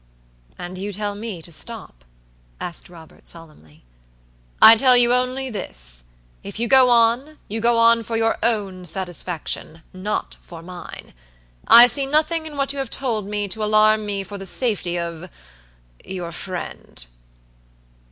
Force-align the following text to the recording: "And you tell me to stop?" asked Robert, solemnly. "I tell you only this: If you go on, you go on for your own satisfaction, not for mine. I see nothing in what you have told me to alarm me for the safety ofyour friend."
"And 0.57 0.79
you 0.79 0.91
tell 0.91 1.13
me 1.13 1.43
to 1.43 1.51
stop?" 1.51 2.03
asked 2.59 2.89
Robert, 2.89 3.27
solemnly. 3.27 3.83
"I 4.59 4.75
tell 4.75 4.97
you 4.97 5.13
only 5.13 5.51
this: 5.51 6.05
If 6.41 6.59
you 6.59 6.67
go 6.67 6.89
on, 6.89 7.37
you 7.47 7.61
go 7.61 7.77
on 7.77 8.01
for 8.01 8.17
your 8.17 8.39
own 8.41 8.85
satisfaction, 8.85 9.83
not 9.93 10.37
for 10.41 10.63
mine. 10.63 11.13
I 11.67 11.85
see 11.85 12.07
nothing 12.07 12.47
in 12.47 12.57
what 12.57 12.73
you 12.73 12.79
have 12.79 12.89
told 12.89 13.27
me 13.27 13.47
to 13.49 13.63
alarm 13.63 14.03
me 14.07 14.23
for 14.23 14.39
the 14.39 14.47
safety 14.47 14.93
ofyour 14.95 16.31
friend." 16.33 17.05